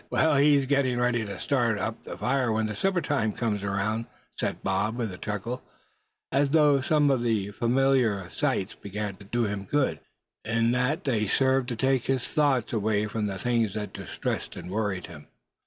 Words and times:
"Getting 0.09 0.65
kindling 0.67 0.99
ready 0.99 1.25
to 1.25 1.39
start 1.39 1.77
up 1.77 2.03
the 2.05 2.17
fire, 2.17 2.51
when 2.51 2.73
supper 2.73 3.01
time 3.01 3.33
comes 3.33 3.61
around," 3.61 4.07
said 4.35 4.63
Bob, 4.63 4.95
with 4.95 5.13
a 5.13 5.17
chuckle, 5.19 5.61
as 6.31 6.49
though 6.49 6.81
some 6.81 7.11
of 7.11 7.21
these 7.21 7.53
familiar 7.53 8.27
sights 8.31 8.73
began 8.73 9.15
to 9.17 9.23
do 9.23 9.43
him 9.45 9.63
good, 9.65 9.99
in 10.43 10.71
that 10.71 11.03
they 11.03 11.27
served 11.27 11.69
to 11.69 11.75
take 11.75 12.07
his 12.07 12.25
thoughts 12.25 12.73
away 12.73 13.05
from 13.05 13.27
the 13.27 13.37
things 13.37 13.75
that 13.75 13.93
distressed 13.93 14.55
and 14.55 14.71
worried 14.71 15.05
him. 15.05 15.27